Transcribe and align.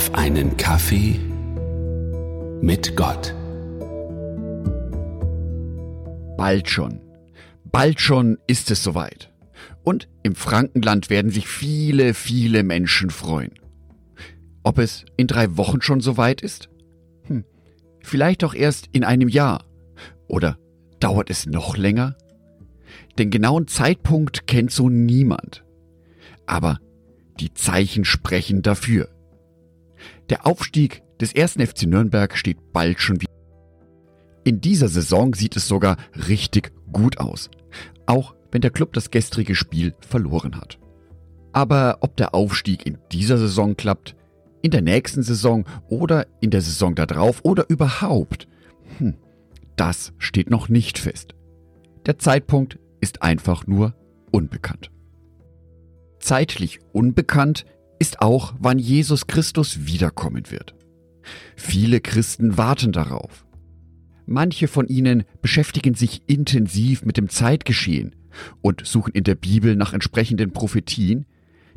auf 0.00 0.14
einen 0.14 0.56
Kaffee 0.56 1.20
mit 2.62 2.96
Gott. 2.96 3.34
Bald 6.38 6.70
schon. 6.70 7.02
Bald 7.64 8.00
schon 8.00 8.38
ist 8.46 8.70
es 8.70 8.82
soweit. 8.82 9.30
Und 9.82 10.08
im 10.22 10.34
Frankenland 10.34 11.10
werden 11.10 11.30
sich 11.30 11.46
viele, 11.46 12.14
viele 12.14 12.62
Menschen 12.62 13.10
freuen. 13.10 13.52
Ob 14.62 14.78
es 14.78 15.04
in 15.18 15.26
drei 15.26 15.58
Wochen 15.58 15.82
schon 15.82 16.00
soweit 16.00 16.40
ist? 16.40 16.70
Hm, 17.24 17.44
vielleicht 18.02 18.42
auch 18.42 18.54
erst 18.54 18.88
in 18.92 19.04
einem 19.04 19.28
Jahr. 19.28 19.66
Oder 20.28 20.56
dauert 20.98 21.28
es 21.28 21.44
noch 21.44 21.76
länger? 21.76 22.16
Den 23.18 23.30
genauen 23.30 23.68
Zeitpunkt 23.68 24.46
kennt 24.46 24.70
so 24.70 24.88
niemand. 24.88 25.62
Aber 26.46 26.78
die 27.38 27.52
Zeichen 27.52 28.06
sprechen 28.06 28.62
dafür. 28.62 29.10
Der 30.30 30.46
Aufstieg 30.46 31.02
des 31.20 31.34
ersten 31.34 31.66
FC 31.66 31.82
Nürnberg 31.82 32.36
steht 32.36 32.72
bald 32.72 33.00
schon 33.00 33.20
wieder. 33.20 33.32
In 34.44 34.60
dieser 34.60 34.88
Saison 34.88 35.34
sieht 35.34 35.56
es 35.56 35.66
sogar 35.66 35.96
richtig 36.28 36.72
gut 36.92 37.18
aus. 37.18 37.50
Auch 38.06 38.36
wenn 38.52 38.60
der 38.60 38.70
Club 38.70 38.92
das 38.92 39.10
gestrige 39.10 39.56
Spiel 39.56 39.92
verloren 40.00 40.56
hat. 40.56 40.78
Aber 41.52 41.98
ob 42.00 42.16
der 42.16 42.32
Aufstieg 42.32 42.86
in 42.86 42.98
dieser 43.10 43.38
Saison 43.38 43.76
klappt, 43.76 44.14
in 44.62 44.70
der 44.70 44.82
nächsten 44.82 45.24
Saison 45.24 45.64
oder 45.88 46.26
in 46.40 46.50
der 46.50 46.60
Saison 46.60 46.94
darauf 46.94 47.40
oder 47.44 47.68
überhaupt, 47.68 48.46
hm, 48.98 49.16
das 49.74 50.12
steht 50.18 50.48
noch 50.48 50.68
nicht 50.68 50.98
fest. 50.98 51.34
Der 52.06 52.18
Zeitpunkt 52.18 52.78
ist 53.00 53.22
einfach 53.22 53.66
nur 53.66 53.94
unbekannt. 54.30 54.92
Zeitlich 56.20 56.78
unbekannt 56.92 57.64
ist 58.00 58.20
auch, 58.20 58.54
wann 58.58 58.80
Jesus 58.80 59.28
Christus 59.28 59.86
wiederkommen 59.86 60.50
wird. 60.50 60.74
Viele 61.54 62.00
Christen 62.00 62.56
warten 62.56 62.90
darauf. 62.90 63.46
Manche 64.26 64.66
von 64.66 64.88
ihnen 64.88 65.24
beschäftigen 65.42 65.94
sich 65.94 66.22
intensiv 66.26 67.04
mit 67.04 67.16
dem 67.16 67.28
Zeitgeschehen 67.28 68.16
und 68.62 68.86
suchen 68.86 69.12
in 69.12 69.24
der 69.24 69.34
Bibel 69.34 69.76
nach 69.76 69.92
entsprechenden 69.92 70.52
Prophetien, 70.52 71.26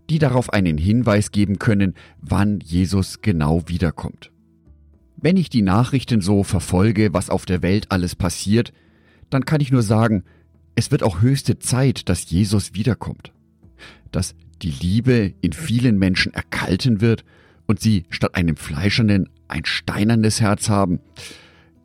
die 0.10 0.18
darauf 0.18 0.52
einen 0.52 0.78
Hinweis 0.78 1.32
geben 1.32 1.60
können, 1.60 1.94
wann 2.22 2.60
Jesus 2.62 3.22
genau 3.22 3.68
wiederkommt. 3.68 4.32
Wenn 5.18 5.38
ich 5.38 5.50
die 5.50 5.62
Nachrichten 5.62 6.22
so 6.22 6.44
verfolge, 6.44 7.14
was 7.14 7.30
auf 7.30 7.46
der 7.46 7.62
Welt 7.62 7.88
alles 7.90 8.16
passiert, 8.16 8.74
dann 9.30 9.46
kann 9.46 9.62
ich 9.62 9.72
nur 9.72 9.84
sagen, 9.84 10.24
es 10.76 10.92
wird 10.92 11.04
auch 11.04 11.22
höchste 11.22 11.60
Zeit, 11.60 12.08
dass 12.10 12.30
Jesus 12.30 12.74
wiederkommt. 12.74 13.34
Dass 14.12 14.36
die 14.62 14.72
Liebe 14.72 15.34
in 15.42 15.54
vielen 15.54 15.98
Menschen 15.98 16.34
erkalten 16.34 17.02
wird 17.02 17.26
und 17.68 17.80
sie 17.80 18.06
statt 18.10 18.36
einem 18.36 18.56
fleischernen 18.56 19.30
ein 19.48 19.66
steinernes 19.66 20.42
Herz 20.42 20.70
haben, 20.70 21.00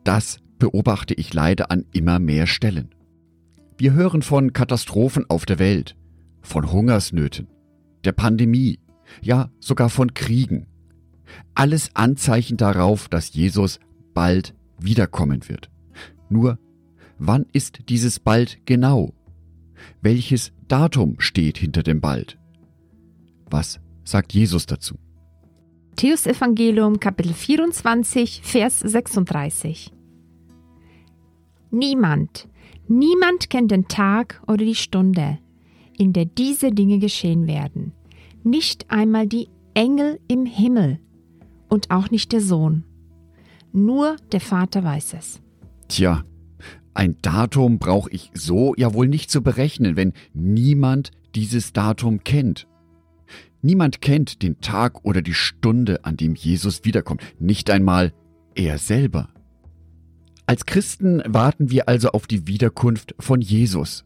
das 0.03 0.39
beobachte 0.57 1.13
ich 1.13 1.33
leider 1.33 1.71
an 1.71 1.85
immer 1.93 2.19
mehr 2.19 2.47
Stellen. 2.47 2.89
Wir 3.77 3.93
hören 3.93 4.21
von 4.21 4.53
Katastrophen 4.53 5.25
auf 5.29 5.45
der 5.45 5.59
Welt, 5.59 5.95
von 6.41 6.71
Hungersnöten, 6.71 7.47
der 8.03 8.11
Pandemie, 8.11 8.79
ja 9.21 9.49
sogar 9.59 9.89
von 9.89 10.13
Kriegen. 10.13 10.67
Alles 11.55 11.95
Anzeichen 11.95 12.57
darauf, 12.57 13.07
dass 13.07 13.33
Jesus 13.33 13.79
bald 14.13 14.53
wiederkommen 14.79 15.47
wird. 15.47 15.69
Nur, 16.29 16.59
wann 17.17 17.45
ist 17.53 17.89
dieses 17.89 18.19
bald 18.19 18.59
genau? 18.65 19.13
Welches 20.01 20.51
Datum 20.67 21.15
steht 21.19 21.57
hinter 21.57 21.83
dem 21.83 22.01
bald? 22.01 22.37
Was 23.49 23.79
sagt 24.03 24.33
Jesus 24.33 24.65
dazu? 24.65 24.95
Matthäus 25.99 26.27
Evangelium 26.27 27.01
Kapitel 27.01 27.33
24 27.33 28.39
Vers 28.41 28.79
36 28.79 29.91
Niemand, 31.71 32.47
niemand 32.87 33.49
kennt 33.49 33.71
den 33.71 33.89
Tag 33.89 34.41
oder 34.47 34.63
die 34.63 34.75
Stunde, 34.75 35.39
in 35.97 36.13
der 36.13 36.23
diese 36.23 36.71
Dinge 36.71 36.99
geschehen 36.99 37.47
werden. 37.47 37.91
Nicht 38.45 38.89
einmal 38.89 39.27
die 39.27 39.49
Engel 39.73 40.21
im 40.29 40.45
Himmel 40.45 41.01
und 41.67 41.91
auch 41.91 42.09
nicht 42.11 42.31
der 42.31 42.39
Sohn. 42.39 42.85
Nur 43.73 44.15
der 44.31 44.39
Vater 44.39 44.85
weiß 44.85 45.15
es. 45.15 45.41
Tja, 45.89 46.23
ein 46.93 47.17
Datum 47.21 47.79
brauche 47.79 48.09
ich 48.11 48.31
so 48.33 48.73
ja 48.75 48.93
wohl 48.93 49.07
nicht 49.07 49.31
zu 49.31 49.41
berechnen, 49.41 49.95
wenn 49.95 50.13
niemand 50.33 51.11
dieses 51.35 51.73
Datum 51.73 52.23
kennt. 52.23 52.67
Niemand 53.61 54.01
kennt 54.01 54.41
den 54.41 54.61
Tag 54.61 55.03
oder 55.03 55.21
die 55.21 55.33
Stunde, 55.33 56.05
an 56.05 56.17
dem 56.17 56.35
Jesus 56.35 56.85
wiederkommt, 56.85 57.21
nicht 57.39 57.69
einmal 57.69 58.13
er 58.55 58.77
selber. 58.77 59.29
Als 60.45 60.65
Christen 60.65 61.21
warten 61.27 61.69
wir 61.69 61.87
also 61.87 62.09
auf 62.09 62.25
die 62.25 62.47
Wiederkunft 62.47 63.13
von 63.19 63.41
Jesus. 63.41 64.05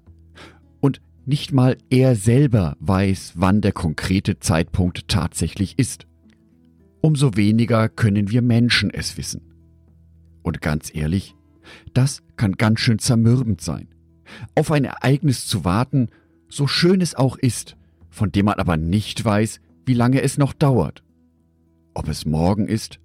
Und 0.82 1.00
nicht 1.26 1.54
mal 1.54 1.78
er 1.90 2.16
selber 2.16 2.76
weiß, 2.80 3.34
wann 3.36 3.62
der 3.62 3.72
konkrete 3.72 4.40
Zeitpunkt 4.40 5.08
tatsächlich 5.08 5.80
ist. 5.80 6.06
Umso 7.00 7.38
weniger 7.38 7.88
können 7.88 8.30
wir 8.30 8.42
Menschen 8.42 8.90
es 8.90 9.18
wissen. 9.18 9.42
Und 10.42 10.62
ganz 10.62 10.94
ehrlich, 10.94 11.36
das 11.94 12.22
kann 12.36 12.54
ganz 12.54 12.80
schön 12.80 13.00
zermürbend 13.00 13.62
sein. 13.62 13.90
Auf 14.56 14.72
ein 14.72 14.86
Ereignis 14.86 15.46
zu 15.46 15.66
warten, 15.66 16.10
so 16.50 16.68
schön 16.68 17.02
es 17.02 17.16
auch 17.16 17.38
ist, 17.38 17.76
von 18.10 18.32
dem 18.32 18.46
man 18.46 18.56
aber 18.56 18.78
nicht 18.78 19.24
weiß, 19.24 19.60
wie 19.86 19.94
lange 19.94 20.22
es 20.22 20.38
noch 20.38 20.54
dauert. 20.54 21.04
Ob 21.94 22.08
es 22.08 22.26
morgen 22.26 22.68
ist, 22.68 23.00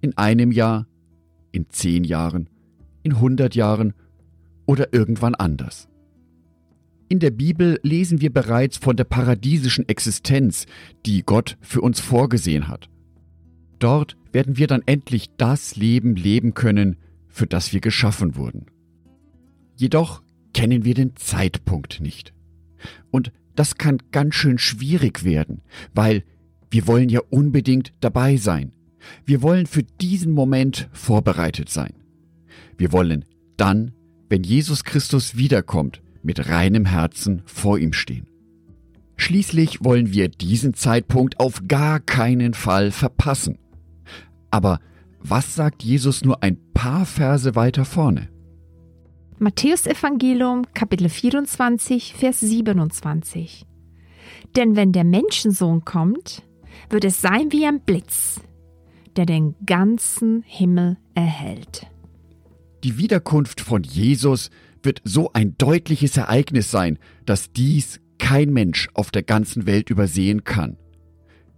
in 0.00 0.16
einem 0.16 0.52
Jahr, 0.52 0.86
in 1.52 1.68
zehn 1.70 2.04
Jahren, 2.04 2.48
in 3.02 3.20
hundert 3.20 3.54
Jahren 3.54 3.94
oder 4.66 4.92
irgendwann 4.92 5.34
anders. 5.34 5.88
In 7.08 7.18
der 7.18 7.32
Bibel 7.32 7.80
lesen 7.82 8.20
wir 8.20 8.32
bereits 8.32 8.76
von 8.76 8.96
der 8.96 9.04
paradiesischen 9.04 9.88
Existenz, 9.88 10.66
die 11.06 11.24
Gott 11.24 11.58
für 11.60 11.80
uns 11.80 11.98
vorgesehen 11.98 12.68
hat. 12.68 12.88
Dort 13.80 14.16
werden 14.30 14.58
wir 14.58 14.68
dann 14.68 14.82
endlich 14.86 15.30
das 15.36 15.74
Leben 15.74 16.14
leben 16.14 16.54
können, 16.54 16.96
für 17.30 17.46
das 17.46 17.72
wir 17.72 17.80
geschaffen 17.80 18.36
wurden. 18.36 18.66
Jedoch 19.76 20.22
kennen 20.52 20.84
wir 20.84 20.94
den 20.94 21.16
Zeitpunkt 21.16 22.00
nicht. 22.00 22.34
Und 23.10 23.32
das 23.56 23.76
kann 23.76 23.98
ganz 24.10 24.34
schön 24.34 24.58
schwierig 24.58 25.24
werden, 25.24 25.62
weil 25.94 26.24
wir 26.70 26.86
wollen 26.86 27.08
ja 27.08 27.20
unbedingt 27.30 27.92
dabei 28.00 28.36
sein. 28.36 28.72
Wir 29.24 29.42
wollen 29.42 29.66
für 29.66 29.82
diesen 29.82 30.32
Moment 30.32 30.88
vorbereitet 30.92 31.68
sein. 31.68 31.94
Wir 32.76 32.92
wollen 32.92 33.24
dann, 33.56 33.92
wenn 34.28 34.42
Jesus 34.42 34.84
Christus 34.84 35.36
wiederkommt, 35.36 36.02
mit 36.22 36.48
reinem 36.48 36.84
Herzen 36.84 37.42
vor 37.46 37.78
ihm 37.78 37.92
stehen. 37.92 38.26
Schließlich 39.16 39.84
wollen 39.84 40.12
wir 40.12 40.28
diesen 40.28 40.74
Zeitpunkt 40.74 41.40
auf 41.40 41.62
gar 41.68 42.00
keinen 42.00 42.54
Fall 42.54 42.90
verpassen. 42.90 43.58
Aber 44.50 44.80
was 45.22 45.54
sagt 45.54 45.82
Jesus 45.82 46.24
nur 46.24 46.42
ein 46.42 46.58
paar 46.72 47.04
Verse 47.04 47.54
weiter 47.54 47.84
vorne? 47.84 48.28
Matthäus 49.38 49.86
Evangelium 49.86 50.66
Kapitel 50.74 51.08
24 51.08 52.14
Vers 52.14 52.40
27 52.40 53.66
Denn 54.56 54.76
wenn 54.76 54.92
der 54.92 55.04
Menschensohn 55.04 55.84
kommt, 55.84 56.42
wird 56.88 57.04
es 57.04 57.20
sein 57.20 57.52
wie 57.52 57.66
ein 57.66 57.80
Blitz, 57.80 58.40
der 59.16 59.26
den 59.26 59.54
ganzen 59.66 60.42
Himmel 60.46 60.96
erhält. 61.14 61.86
Die 62.82 62.96
Wiederkunft 62.96 63.60
von 63.60 63.82
Jesus 63.82 64.50
wird 64.82 65.02
so 65.04 65.32
ein 65.34 65.56
deutliches 65.58 66.16
Ereignis 66.16 66.70
sein, 66.70 66.98
dass 67.26 67.52
dies 67.52 68.00
kein 68.18 68.50
Mensch 68.52 68.88
auf 68.94 69.10
der 69.10 69.22
ganzen 69.22 69.66
Welt 69.66 69.90
übersehen 69.90 70.44
kann. 70.44 70.78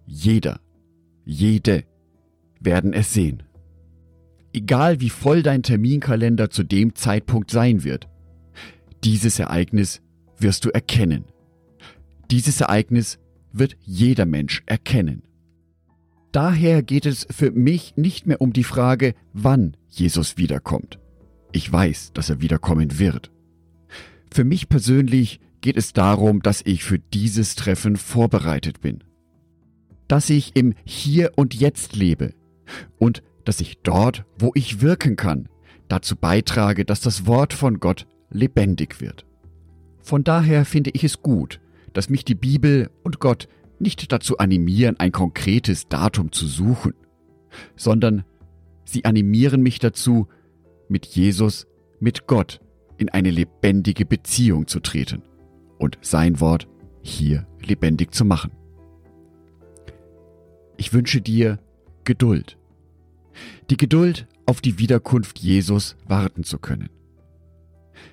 Jeder, 0.07 0.61
jede 1.25 1.85
werden 2.61 2.93
es 2.93 3.13
sehen 3.13 3.45
egal 4.53 5.01
wie 5.01 5.11
voll 5.11 5.43
dein 5.43 5.63
Terminkalender 5.63 6.51
zu 6.51 6.63
dem 6.63 6.95
Zeitpunkt 6.95 7.51
sein 7.51 7.85
wird. 7.85 8.09
Dieses 9.05 9.39
Ereignis 9.39 10.03
wirst 10.39 10.65
du 10.65 10.71
erkennen. 10.71 11.25
Dieses 12.31 12.61
Ereignis 12.61 13.19
wird 13.53 13.77
jeder 13.81 14.27
Mensch 14.27 14.63
erkennen. 14.67 15.23
Daher 16.33 16.83
geht 16.83 17.05
es 17.05 17.27
für 17.31 17.51
mich 17.51 17.97
nicht 17.97 18.27
mehr 18.27 18.41
um 18.41 18.53
die 18.53 18.65
Frage, 18.65 19.15
wann 19.35 19.77
Jesus 19.89 20.39
wiederkommt. 20.39 20.99
Ich 21.53 21.71
weiß, 21.71 22.13
dass 22.15 22.31
er 22.31 22.41
wiederkommen 22.41 22.99
wird. 22.99 23.31
Für 24.31 24.45
mich 24.45 24.71
persönlich 24.71 25.41
geht 25.61 25.77
es 25.77 25.93
darum, 25.93 26.41
dass 26.41 26.63
ich 26.65 26.85
für 26.85 26.99
dieses 26.99 27.55
Treffen 27.55 27.97
vorbereitet 27.97 28.81
bin. 28.81 29.05
Dass 30.09 30.31
ich 30.31 30.57
im 30.57 30.75
Hier 30.85 31.33
und 31.37 31.55
Jetzt 31.55 31.95
lebe 31.95 32.33
und 32.99 33.23
dass 33.45 33.61
ich 33.61 33.79
dort, 33.83 34.25
wo 34.39 34.53
ich 34.55 34.81
wirken 34.81 35.17
kann, 35.17 35.49
dazu 35.89 36.17
beitrage, 36.17 36.85
dass 36.85 37.01
das 37.01 37.27
Wort 37.27 37.53
von 37.53 37.81
Gott 37.81 38.07
lebendig 38.31 39.01
wird. 39.01 39.27
Von 40.01 40.25
daher 40.25 40.65
finde 40.65 40.91
ich 40.91 41.05
es 41.05 41.23
gut, 41.23 41.61
dass 41.93 42.09
mich 42.09 42.25
die 42.25 42.35
Bibel 42.35 42.91
und 43.03 43.21
Gott 43.21 43.49
nicht 43.79 44.13
dazu 44.13 44.39
animieren, 44.39 44.99
ein 44.99 45.13
konkretes 45.13 45.89
Datum 45.89 46.33
zu 46.33 46.47
suchen. 46.47 46.95
sondern 47.77 48.25
sie 48.85 49.05
animieren 49.05 49.63
mich 49.63 49.79
dazu, 49.79 50.27
mit 50.89 51.07
Jesus, 51.07 51.67
mit 52.01 52.27
Gott 52.27 52.61
in 52.97 53.09
eine 53.09 53.31
lebendige 53.31 54.07
Beziehung 54.07 54.67
zu 54.67 54.81
treten 54.81 55.23
und 55.79 55.99
sein 56.01 56.41
Wort 56.41 56.69
hier 57.03 57.47
lebendig 57.63 58.15
zu 58.15 58.25
machen. 58.25 58.53
Ich 60.77 60.93
wünsche 60.93 61.21
dir 61.21 61.59
Geduld. 62.05 62.59
Die 63.71 63.77
Geduld, 63.77 64.27
auf 64.47 64.61
die 64.61 64.79
Wiederkunft 64.79 65.39
Jesus 65.39 65.97
warten 66.07 66.45
zu 66.45 66.59
können. 66.59 66.91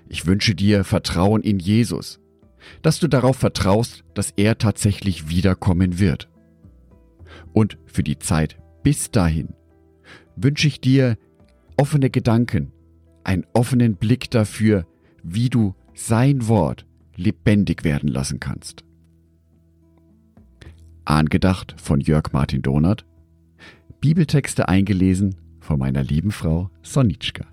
Ich 0.08 0.26
wünsche 0.26 0.56
dir 0.56 0.84
Vertrauen 0.84 1.42
in 1.42 1.60
Jesus, 1.60 2.20
dass 2.82 3.00
du 3.00 3.08
darauf 3.08 3.38
vertraust, 3.38 4.04
dass 4.14 4.32
er 4.36 4.58
tatsächlich 4.58 5.30
wiederkommen 5.30 6.00
wird. 6.00 6.30
Und 7.54 7.78
für 7.86 8.04
die 8.04 8.20
Zeit 8.20 8.58
bis 8.84 9.12
dahin 9.12 9.50
wünsche 10.36 10.68
ich 10.68 10.82
dir 10.82 11.18
offene 11.78 12.10
Gedanken, 12.10 12.72
einen 13.24 13.46
offenen 13.54 13.96
Blick 13.96 14.30
dafür, 14.32 14.86
wie 15.24 15.50
du 15.50 15.76
sein 15.94 16.48
Wort 16.48 16.86
lebendig 17.16 17.84
werden 17.84 18.10
lassen 18.10 18.40
kannst. 18.40 18.84
Angedacht 21.06 21.76
von 21.78 22.00
Jörg 22.00 22.32
Martin 22.32 22.62
Donat, 22.62 23.06
Bibeltexte 24.02 24.70
eingelesen 24.70 25.36
von 25.60 25.78
meiner 25.78 26.04
lieben 26.04 26.32
Frau 26.32 26.72
Sonitschka. 26.84 27.46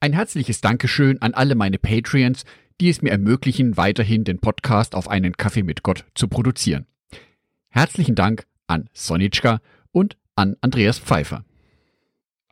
Ein 0.00 0.12
herzliches 0.12 0.60
Dankeschön 0.60 1.22
an 1.22 1.34
alle 1.34 1.54
meine 1.54 1.78
Patreons, 1.78 2.44
die 2.80 2.88
es 2.88 3.02
mir 3.02 3.10
ermöglichen, 3.10 3.76
weiterhin 3.76 4.24
den 4.24 4.40
Podcast 4.40 4.96
auf 4.96 5.08
einen 5.08 5.36
Kaffee 5.36 5.62
mit 5.62 5.84
Gott 5.84 6.04
zu 6.14 6.26
produzieren. 6.26 6.86
Herzlichen 7.68 8.16
Dank 8.16 8.46
an 8.66 8.88
Sonitschka 8.94 9.60
und 9.92 10.16
an 10.34 10.56
Andreas 10.60 10.98
Pfeiffer. 10.98 11.44